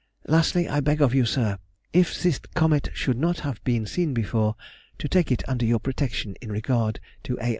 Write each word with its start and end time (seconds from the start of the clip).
Lastly, 0.27 0.67
I 0.67 0.79
beg 0.79 0.99
of 0.99 1.13
you, 1.13 1.25
sir, 1.25 1.59
if 1.93 2.23
this 2.23 2.39
comet 2.55 2.89
should 2.95 3.19
not 3.19 3.41
have 3.41 3.63
been 3.63 3.85
seen 3.85 4.15
before, 4.15 4.55
to 4.97 5.07
take 5.07 5.31
it 5.31 5.47
under 5.47 5.63
your 5.63 5.77
protection 5.79 6.33
in 6.41 6.51
regard 6.51 6.99
to 7.25 7.37
A. 7.39 7.49